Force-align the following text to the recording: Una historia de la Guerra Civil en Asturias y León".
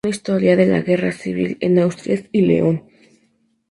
Una 0.03 0.15
historia 0.15 0.55
de 0.55 0.65
la 0.65 0.81
Guerra 0.81 1.11
Civil 1.11 1.59
en 1.59 1.77
Asturias 1.77 2.23
y 2.31 2.41
León". 2.41 2.85